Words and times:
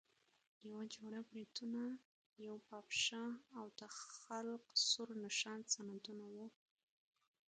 یوه 0.67 0.83
جوړه 0.95 1.19
بریتونه، 1.29 1.81
یوه 2.45 2.59
پاپشه 2.69 3.23
او 3.57 3.65
د 3.79 3.81
خلق 4.13 4.63
سور 4.89 5.09
نښان 5.23 5.59
سندونه 5.73 6.25
وو. 6.33 6.47